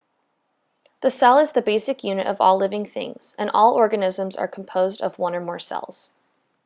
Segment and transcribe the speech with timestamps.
[1.01, 4.99] the cell is the basic unit of all living things and all organisms are composed
[5.03, 6.09] of one or more cells